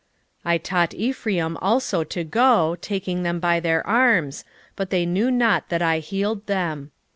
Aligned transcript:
11:3 0.47 0.51
I 0.53 0.57
taught 0.57 0.93
Ephraim 0.95 1.57
also 1.57 2.03
to 2.03 2.23
go, 2.23 2.75
taking 2.81 3.21
them 3.21 3.39
by 3.39 3.59
their 3.59 3.85
arms; 3.85 4.43
but 4.75 4.89
they 4.89 5.05
knew 5.05 5.29
not 5.29 5.69
that 5.69 5.83
I 5.83 5.99
healed 5.99 6.47
them. 6.47 6.89